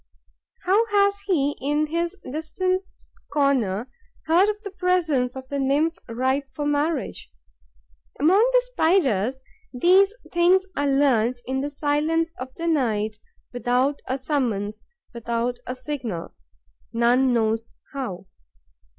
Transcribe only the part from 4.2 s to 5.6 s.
heard of the presence of the